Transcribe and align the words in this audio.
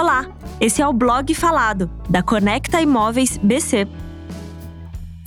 Olá, 0.00 0.26
esse 0.58 0.80
é 0.80 0.88
o 0.88 0.94
blog 0.94 1.34
falado 1.34 1.90
da 2.08 2.22
Conecta 2.22 2.80
Imóveis 2.80 3.36
BC. 3.36 3.86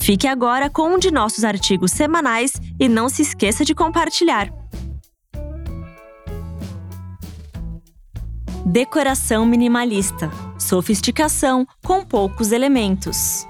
Fique 0.02 0.26
agora 0.26 0.68
com 0.68 0.94
um 0.94 0.98
de 0.98 1.12
nossos 1.12 1.44
artigos 1.44 1.92
semanais 1.92 2.54
e 2.80 2.88
não 2.88 3.08
se 3.08 3.22
esqueça 3.22 3.64
de 3.64 3.72
compartilhar. 3.72 4.52
Decoração 8.66 9.46
minimalista. 9.46 10.28
Sofisticação 10.58 11.64
com 11.84 12.04
poucos 12.04 12.50
elementos. 12.50 13.46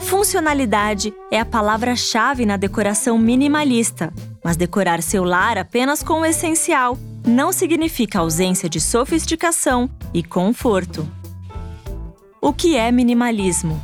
Funcionalidade 0.00 1.12
é 1.30 1.40
a 1.40 1.44
palavra-chave 1.44 2.46
na 2.46 2.56
decoração 2.56 3.18
minimalista, 3.18 4.10
mas 4.42 4.56
decorar 4.56 5.02
seu 5.02 5.24
lar 5.24 5.58
apenas 5.58 6.02
com 6.02 6.22
o 6.22 6.24
essencial 6.24 6.96
não 7.26 7.52
significa 7.52 8.20
ausência 8.20 8.66
de 8.66 8.80
sofisticação 8.80 9.90
e 10.14 10.22
conforto. 10.22 11.06
O 12.40 12.52
que 12.52 12.76
é 12.76 12.90
minimalismo? 12.92 13.82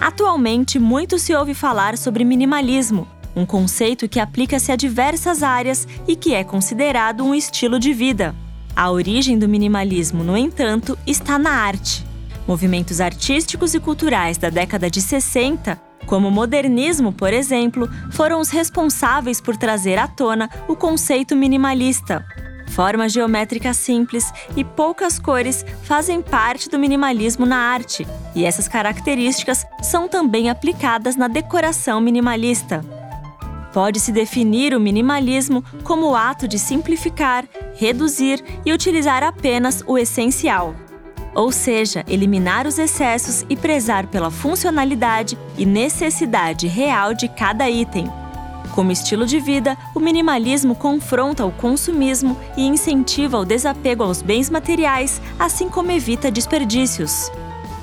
Atualmente, 0.00 0.78
muito 0.78 1.18
se 1.18 1.34
ouve 1.34 1.54
falar 1.54 1.96
sobre 1.96 2.24
minimalismo, 2.24 3.08
um 3.34 3.46
conceito 3.46 4.08
que 4.08 4.20
aplica-se 4.20 4.70
a 4.70 4.76
diversas 4.76 5.42
áreas 5.42 5.88
e 6.06 6.14
que 6.14 6.34
é 6.34 6.44
considerado 6.44 7.24
um 7.24 7.34
estilo 7.34 7.78
de 7.78 7.92
vida. 7.94 8.34
A 8.76 8.90
origem 8.90 9.38
do 9.38 9.48
minimalismo, 9.48 10.22
no 10.22 10.36
entanto, 10.36 10.98
está 11.06 11.38
na 11.38 11.50
arte. 11.50 12.04
Movimentos 12.46 13.00
artísticos 13.00 13.74
e 13.74 13.80
culturais 13.80 14.36
da 14.36 14.50
década 14.50 14.90
de 14.90 15.00
60 15.00 15.90
como 16.06 16.26
o 16.26 16.30
modernismo, 16.32 17.12
por 17.12 17.32
exemplo, 17.32 17.88
foram 18.10 18.40
os 18.40 18.50
responsáveis 18.50 19.40
por 19.40 19.56
trazer 19.56 19.96
à 19.96 20.08
tona 20.08 20.50
o 20.66 20.74
conceito 20.74 21.36
minimalista, 21.36 22.26
Forma 22.70 23.08
geométrica 23.08 23.74
simples 23.74 24.32
e 24.56 24.64
poucas 24.64 25.18
cores 25.18 25.64
fazem 25.82 26.22
parte 26.22 26.68
do 26.68 26.78
minimalismo 26.78 27.44
na 27.44 27.56
arte, 27.56 28.06
e 28.34 28.44
essas 28.44 28.68
características 28.68 29.66
são 29.82 30.08
também 30.08 30.48
aplicadas 30.48 31.16
na 31.16 31.26
decoração 31.26 32.00
minimalista. 32.00 32.84
Pode-se 33.72 34.12
definir 34.12 34.74
o 34.74 34.80
minimalismo 34.80 35.64
como 35.84 36.10
o 36.10 36.14
ato 36.16 36.46
de 36.46 36.58
simplificar, 36.58 37.44
reduzir 37.74 38.42
e 38.64 38.72
utilizar 38.72 39.22
apenas 39.22 39.82
o 39.86 39.98
essencial. 39.98 40.74
Ou 41.34 41.52
seja, 41.52 42.04
eliminar 42.08 42.66
os 42.66 42.78
excessos 42.78 43.44
e 43.48 43.56
prezar 43.56 44.06
pela 44.06 44.30
funcionalidade 44.30 45.38
e 45.56 45.64
necessidade 45.64 46.66
real 46.66 47.14
de 47.14 47.28
cada 47.28 47.68
item. 47.68 48.10
Como 48.74 48.92
estilo 48.92 49.26
de 49.26 49.40
vida, 49.40 49.76
o 49.94 50.00
minimalismo 50.00 50.74
confronta 50.74 51.44
o 51.44 51.50
consumismo 51.50 52.36
e 52.56 52.64
incentiva 52.64 53.38
o 53.38 53.44
desapego 53.44 54.04
aos 54.04 54.22
bens 54.22 54.48
materiais, 54.48 55.20
assim 55.38 55.68
como 55.68 55.90
evita 55.90 56.30
desperdícios. 56.30 57.30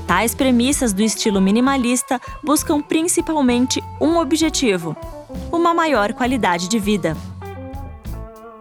Tais 0.07 0.33
premissas 0.33 0.93
do 0.93 1.01
estilo 1.01 1.41
minimalista 1.41 2.21
buscam 2.41 2.81
principalmente 2.81 3.83
um 3.99 4.17
objetivo: 4.17 4.95
uma 5.51 5.73
maior 5.73 6.13
qualidade 6.13 6.69
de 6.69 6.79
vida. 6.79 7.17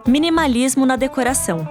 Minimalismo 0.05 0.85
na 0.85 0.97
decoração. 0.97 1.67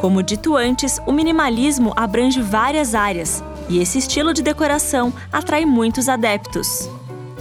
Como 0.00 0.22
dito 0.22 0.56
antes, 0.56 1.00
o 1.06 1.12
minimalismo 1.12 1.92
abrange 1.96 2.40
várias 2.40 2.94
áreas 2.94 3.42
e 3.68 3.78
esse 3.78 3.98
estilo 3.98 4.32
de 4.32 4.42
decoração 4.42 5.12
atrai 5.32 5.64
muitos 5.64 6.08
adeptos. 6.08 6.88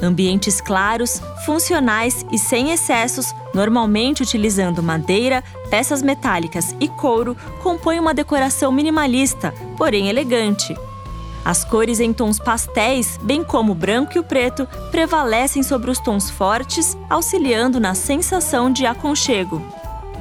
Ambientes 0.02 0.60
claros, 0.60 1.22
funcionais 1.46 2.26
e 2.32 2.38
sem 2.38 2.72
excessos, 2.72 3.36
normalmente 3.54 4.24
utilizando 4.24 4.82
madeira, 4.82 5.44
peças 5.70 6.02
metálicas 6.02 6.76
e 6.80 6.88
couro, 6.88 7.38
compõem 7.62 8.00
uma 8.00 8.14
decoração 8.14 8.72
minimalista, 8.72 9.54
porém 9.78 10.10
elegante. 10.10 10.76
As 11.46 11.64
cores 11.64 12.00
em 12.00 12.14
tons 12.14 12.40
pastéis, 12.40 13.18
bem 13.22 13.44
como 13.44 13.72
o 13.72 13.76
branco 13.76 14.14
e 14.16 14.20
o 14.20 14.24
preto, 14.24 14.68
prevalecem 14.92 15.64
sobre 15.64 15.90
os 15.90 16.00
tons 16.00 16.30
fortes, 16.30 16.98
auxiliando 17.10 17.80
na 17.80 17.94
sensação 17.94 18.72
de 18.72 18.86
aconchego. 18.86 19.62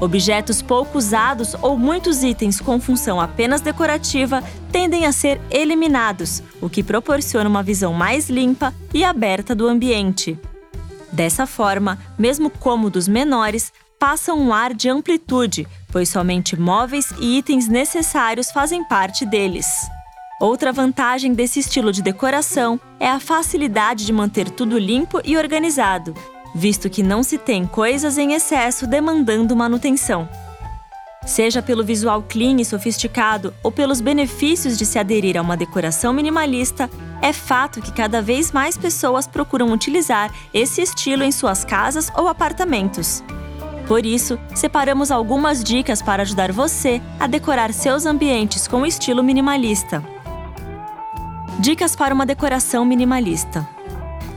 Objetos 0.00 0.62
pouco 0.62 0.96
usados 0.96 1.54
ou 1.60 1.76
muitos 1.76 2.22
itens 2.22 2.58
com 2.58 2.80
função 2.80 3.20
apenas 3.20 3.60
decorativa 3.60 4.42
tendem 4.72 5.04
a 5.04 5.12
ser 5.12 5.38
eliminados, 5.50 6.42
o 6.58 6.70
que 6.70 6.82
proporciona 6.82 7.50
uma 7.50 7.62
visão 7.62 7.92
mais 7.92 8.30
limpa 8.30 8.72
e 8.94 9.04
aberta 9.04 9.54
do 9.54 9.68
ambiente. 9.68 10.38
Dessa 11.12 11.46
forma, 11.46 11.98
mesmo 12.18 12.48
cômodos 12.48 13.06
menores 13.06 13.72
passam 13.98 14.40
um 14.40 14.54
ar 14.54 14.72
de 14.72 14.88
amplitude, 14.88 15.68
pois 15.92 16.08
somente 16.08 16.58
móveis 16.58 17.12
e 17.20 17.36
itens 17.36 17.68
necessários 17.68 18.50
fazem 18.50 18.82
parte 18.82 19.26
deles. 19.26 19.66
Outra 20.40 20.72
vantagem 20.72 21.34
desse 21.34 21.60
estilo 21.60 21.92
de 21.92 22.00
decoração 22.00 22.80
é 22.98 23.10
a 23.10 23.20
facilidade 23.20 24.06
de 24.06 24.12
manter 24.14 24.48
tudo 24.48 24.78
limpo 24.78 25.20
e 25.22 25.36
organizado, 25.36 26.14
visto 26.54 26.90
que 26.90 27.02
não 27.02 27.22
se 27.22 27.38
tem 27.38 27.66
coisas 27.66 28.18
em 28.18 28.32
excesso 28.32 28.86
demandando 28.86 29.56
manutenção. 29.56 30.28
Seja 31.26 31.60
pelo 31.60 31.84
visual 31.84 32.22
clean 32.22 32.60
e 32.60 32.64
sofisticado 32.64 33.52
ou 33.62 33.70
pelos 33.70 34.00
benefícios 34.00 34.78
de 34.78 34.86
se 34.86 34.98
aderir 34.98 35.36
a 35.36 35.42
uma 35.42 35.56
decoração 35.56 36.12
minimalista, 36.12 36.90
é 37.20 37.32
fato 37.32 37.82
que 37.82 37.92
cada 37.92 38.22
vez 38.22 38.50
mais 38.52 38.76
pessoas 38.76 39.26
procuram 39.26 39.70
utilizar 39.70 40.32
esse 40.52 40.80
estilo 40.80 41.22
em 41.22 41.30
suas 41.30 41.64
casas 41.64 42.10
ou 42.16 42.26
apartamentos. 42.26 43.22
Por 43.86 44.06
isso, 44.06 44.38
separamos 44.54 45.10
algumas 45.10 45.62
dicas 45.62 46.00
para 46.00 46.22
ajudar 46.22 46.52
você 46.52 47.02
a 47.18 47.26
decorar 47.26 47.72
seus 47.72 48.06
ambientes 48.06 48.66
com 48.66 48.86
estilo 48.86 49.22
minimalista. 49.22 50.02
Dicas 51.58 51.94
para 51.94 52.14
uma 52.14 52.24
decoração 52.24 52.84
minimalista. 52.84 53.68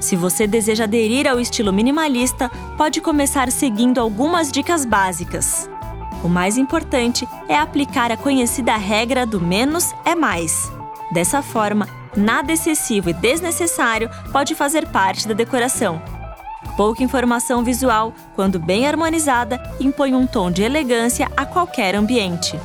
Se 0.04 0.18
você 0.18 0.46
deseja 0.46 0.84
aderir 0.84 1.26
ao 1.26 1.40
estilo 1.40 1.72
minimalista, 1.72 2.50
pode 2.78 3.00
começar 3.00 3.50
seguindo 3.50 4.02
algumas 4.02 4.52
dicas 4.52 4.84
básicas. 4.84 5.70
O 6.22 6.28
mais 6.28 6.58
importante 6.58 7.26
é 7.48 7.58
aplicar 7.58 8.12
a 8.12 8.18
conhecida 8.18 8.76
regra 8.76 9.26
do 9.26 9.40
menos 9.40 9.96
é 10.04 10.14
mais. 10.14 10.70
Dessa 11.14 11.42
forma, 11.42 11.88
nada 12.18 12.52
excessivo 12.52 13.12
e 13.12 13.14
desnecessário 13.14 14.10
pode 14.30 14.54
fazer 14.56 14.86
parte 14.88 15.26
da 15.26 15.34
decoração. 15.34 16.02
Pouca 16.76 17.02
informação 17.02 17.64
visual, 17.64 18.14
quando 18.36 18.60
bem 18.60 18.86
harmonizada, 18.86 19.58
impõe 19.80 20.14
um 20.14 20.28
tom 20.28 20.52
de 20.52 20.64
elegância 20.64 21.32
a 21.38 21.46
qualquer 21.46 21.96
ambiente. 21.96 22.60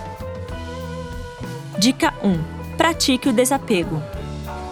Dica 1.78 2.12
1: 2.20 2.76
Pratique 2.76 3.28
o 3.28 3.32
desapego. 3.32 4.02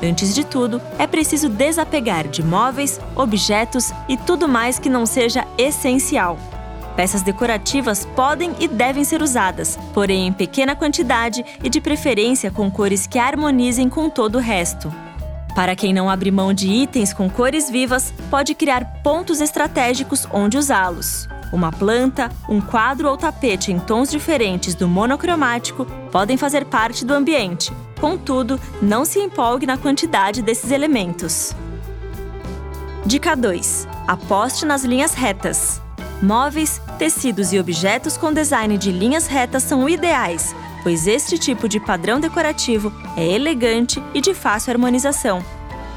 Antes 0.03 0.34
de 0.34 0.45
tudo, 0.45 0.81
é 0.99 1.07
preciso 1.07 1.49
desapegar 1.49 2.29
de 2.29 2.43
móveis, 2.43 3.01
objetos 3.15 3.93
e 4.09 4.17
tudo 4.17 4.47
mais 4.47 4.79
que 4.79 4.91
não 4.91 5.07
seja 5.07 5.47
essencial. 5.57 6.39
Peças 6.95 7.23
decorativas 7.23 8.07
podem 8.17 8.55
e 8.59 8.67
devem 8.67 9.05
ser 9.05 9.21
usadas, 9.23 9.79
porém 9.93 10.27
em 10.27 10.33
pequena 10.33 10.75
quantidade 10.75 11.45
e 11.62 11.69
de 11.69 11.81
preferência 11.81 12.51
com 12.51 12.71
cores 12.71 13.07
que 13.07 13.19
harmonizem 13.19 13.89
com 13.89 14.09
todo 14.09 14.37
o 14.37 14.41
resto. 14.41 14.93
Para 15.55 15.75
quem 15.75 15.93
não 15.93 16.09
abre 16.11 16.31
mão 16.31 16.53
de 16.53 16.69
itens 16.69 17.13
com 17.13 17.31
cores 17.31 17.71
vivas, 17.71 18.13
pode 18.31 18.55
criar 18.55 19.01
pontos 19.03 19.41
estratégicos 19.41 20.27
onde 20.31 20.59
usá-los. 20.59 21.28
Uma 21.53 21.71
planta, 21.71 22.31
um 22.49 22.61
quadro 22.61 23.09
ou 23.09 23.17
tapete 23.17 23.73
em 23.73 23.78
tons 23.78 24.11
diferentes 24.11 24.75
do 24.75 24.89
monocromático 24.89 25.87
podem 26.11 26.37
fazer 26.37 26.67
parte 26.67 27.05
do 27.05 27.15
ambiente. 27.15 27.73
Contudo, 28.01 28.61
não 28.81 29.05
se 29.05 29.19
empolgue 29.19 29.67
na 29.67 29.77
quantidade 29.77 30.43
desses 30.43 30.71
elementos. 30.71 31.55
Dica 33.05 33.37
2. 33.37 33.89
Aposte 34.07 34.65
nas 34.67 34.84
linhas 34.84 35.15
retas. 35.15 35.81
Móveis, 36.23 36.81
tecidos 36.99 37.53
e 37.53 37.59
objetos 37.59 38.17
com 38.17 38.33
design 38.33 38.77
de 38.79 38.91
linhas 38.91 39.27
retas 39.27 39.62
são 39.62 39.89
ideais, 39.89 40.54
pois 40.83 41.07
este 41.07 41.39
tipo 41.39 41.69
de 41.69 41.78
padrão 41.78 42.19
decorativo 42.19 42.93
é 43.16 43.27
elegante 43.27 44.03
e 44.15 44.21
de 44.21 44.33
fácil 44.33 44.72
harmonização 44.72 45.45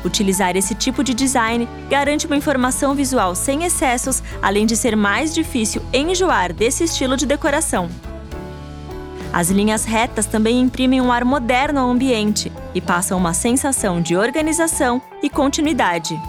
Utilizar 0.04 0.56
esse 0.56 0.74
tipo 0.74 1.04
de 1.04 1.14
design 1.14 1.68
garante 1.90 2.26
uma 2.26 2.36
informação 2.36 2.96
visual 2.96 3.36
sem 3.36 3.64
excessos, 3.64 4.24
além 4.42 4.66
de 4.66 4.76
ser 4.76 4.96
mais 4.96 5.34
difícil 5.34 5.82
enjoar 5.94 6.54
desse 6.54 6.86
estilo 6.86 7.18
de 7.18 7.26
decoração. 7.26 7.90
As 9.32 9.50
linhas 9.50 9.86
retas 9.86 10.26
também 10.26 10.60
imprimem 10.60 11.00
um 11.00 11.12
ar 11.12 11.24
moderno 11.24 11.80
ao 11.80 11.90
ambiente 11.90 12.52
e 12.74 12.82
passam 12.82 13.18
uma 13.18 13.34
sensação 13.34 14.02
de 14.02 14.16
organização 14.16 15.02
e 15.22 15.30
continuidade. 15.30 16.20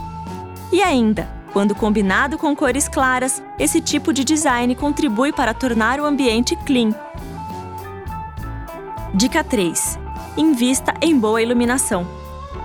E 0.70 0.82
ainda, 0.82 1.28
quando 1.52 1.74
combinado 1.74 2.36
com 2.36 2.54
cores 2.54 2.88
claras, 2.88 3.42
esse 3.58 3.80
tipo 3.80 4.12
de 4.12 4.22
design 4.22 4.74
contribui 4.74 5.32
para 5.32 5.54
tornar 5.54 5.98
o 5.98 6.04
ambiente 6.04 6.54
clean. 6.64 6.90
Dica 9.14 9.42
3: 9.42 9.98
Invista 10.36 10.94
em 11.00 11.18
boa 11.18 11.42
iluminação. 11.42 12.06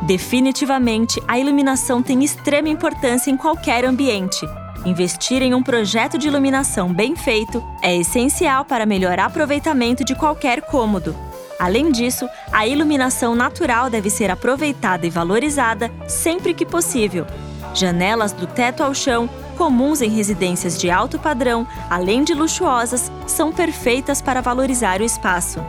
Definitivamente, 0.02 1.22
a 1.28 1.40
iluminação 1.40 2.04
tem 2.04 2.24
extrema 2.24 2.68
importância 2.68 3.32
em 3.32 3.38
qualquer 3.38 3.86
ambiente. 3.86 4.46
Investir 4.86 5.42
em 5.42 5.56
um 5.56 5.64
projeto 5.64 6.16
de 6.16 6.28
iluminação 6.28 6.94
bem 6.94 7.16
feito 7.16 7.64
é 7.82 7.98
essencial 7.98 8.64
para 8.64 8.86
melhor 8.86 9.20
aproveitamento 9.20 10.06
de 10.06 10.14
qualquer 10.14 10.62
cômodo. 10.62 11.16
Além 11.60 11.92
disso, 11.92 12.30
a 12.52 12.68
iluminação 12.68 13.34
natural 13.34 13.90
deve 13.90 14.12
ser 14.12 14.30
aproveitada 14.30 15.08
e 15.08 15.10
valorizada 15.10 15.92
sempre 16.08 16.54
que 16.54 16.66
possível. 16.66 17.26
Janelas 17.74 18.32
do 18.32 18.46
teto 18.46 18.84
ao 18.84 18.94
chão, 18.94 19.28
comuns 19.58 20.02
em 20.02 20.10
residências 20.10 20.78
de 20.78 20.92
alto 20.92 21.18
padrão, 21.18 21.68
além 21.90 22.24
de 22.24 22.36
luxuosas, 22.36 23.12
são 23.26 23.52
perfeitas 23.52 24.22
para 24.22 24.42
valorizar 24.42 25.02
o 25.02 25.04
espaço. 25.04 25.66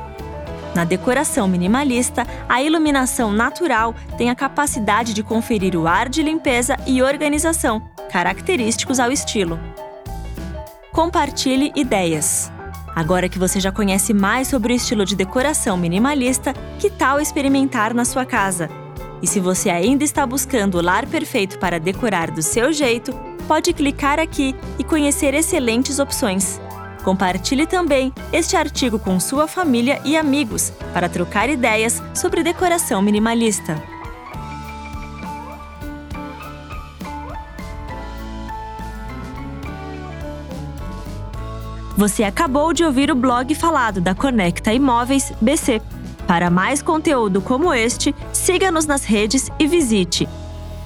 Na 0.74 0.84
decoração 0.84 1.48
minimalista, 1.48 2.26
a 2.46 2.62
iluminação 2.62 3.32
natural 3.32 3.94
tem 4.18 4.28
a 4.28 4.34
capacidade 4.34 5.14
de 5.14 5.22
conferir 5.22 5.74
o 5.74 5.88
ar 5.88 6.06
de 6.06 6.22
limpeza 6.22 6.76
e 6.86 7.00
organização, 7.00 7.95
característicos 8.10 8.98
ao 8.98 9.10
estilo. 9.12 9.58
Compartilhe 10.92 11.72
ideias. 11.76 12.50
Agora 12.94 13.28
que 13.28 13.38
você 13.38 13.60
já 13.60 13.70
conhece 13.70 14.14
mais 14.14 14.48
sobre 14.48 14.72
o 14.72 14.76
estilo 14.76 15.04
de 15.04 15.14
decoração 15.14 15.76
minimalista, 15.76 16.54
que 16.78 16.88
tal 16.88 17.20
experimentar 17.20 17.92
na 17.92 18.06
sua 18.06 18.24
casa? 18.24 18.70
E 19.20 19.26
se 19.26 19.38
você 19.40 19.68
ainda 19.68 20.04
está 20.04 20.26
buscando 20.26 20.78
o 20.78 20.82
lar 20.82 21.06
perfeito 21.06 21.58
para 21.58 21.78
decorar 21.78 22.30
do 22.30 22.42
seu 22.42 22.72
jeito, 22.72 23.12
pode 23.46 23.72
clicar 23.72 24.18
aqui 24.18 24.54
e 24.78 24.84
conhecer 24.84 25.34
excelentes 25.34 25.98
opções. 25.98 26.60
Compartilhe 27.04 27.66
também 27.66 28.12
este 28.32 28.56
artigo 28.56 28.98
com 28.98 29.20
sua 29.20 29.46
família 29.46 30.00
e 30.04 30.16
amigos 30.16 30.72
para 30.92 31.08
trocar 31.08 31.48
ideias 31.48 32.02
sobre 32.14 32.42
decoração 32.42 33.00
minimalista. 33.00 33.80
Você 41.96 42.24
acabou 42.24 42.74
de 42.74 42.84
ouvir 42.84 43.10
o 43.10 43.14
blog 43.14 43.54
falado 43.54 44.02
da 44.02 44.14
Conecta 44.14 44.70
Imóveis 44.72 45.32
BC. 45.40 45.80
Para 46.26 46.50
mais 46.50 46.82
conteúdo 46.82 47.40
como 47.40 47.72
este, 47.72 48.14
siga-nos 48.32 48.84
nas 48.84 49.04
redes 49.04 49.48
e 49.58 49.66
visite 49.66 50.28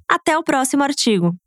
Até 0.09 0.37
o 0.37 0.43
próximo 0.43 0.83
artigo! 0.83 1.40